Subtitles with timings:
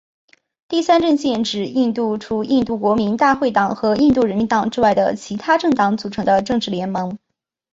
[0.67, 7.19] 第三阵线指印度除印度国民大会党和印度人民党之外的其它政党组成的政治联盟。